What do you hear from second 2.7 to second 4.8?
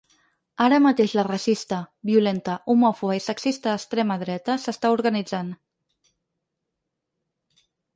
homòfoba i sexista extrema dreta